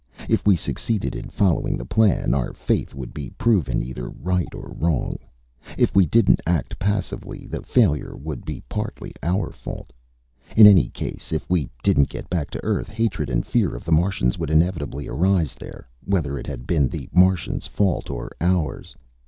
[0.27, 4.75] If we succeeded in following the plan, our faith would be proven either right or
[4.75, 5.19] wrong.
[5.77, 9.93] If we didn't act passively, the failure would be partly our fault.
[10.57, 13.91] In any case, if we didn't get back to Earth, hatred and fear of the
[13.91, 18.95] Martians would inevitably arise there, whether it had been the Martians' fault or ours.